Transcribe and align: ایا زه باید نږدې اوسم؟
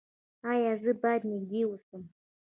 ایا 0.51 0.73
زه 0.83 0.91
باید 1.01 1.21
نږدې 1.31 1.61
اوسم؟ 1.67 2.01